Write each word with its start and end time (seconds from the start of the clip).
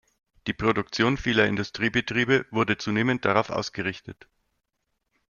Die 0.47 0.53
Produktion 0.53 1.15
vieler 1.15 1.45
Industriebetriebe 1.45 2.47
wurde 2.49 2.79
zunehmend 2.79 3.23
darauf 3.23 3.51
ausgerichtet. 3.51 4.27